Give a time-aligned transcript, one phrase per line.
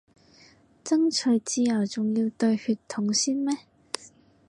[0.83, 3.55] 爭取自由仲要對血統先咩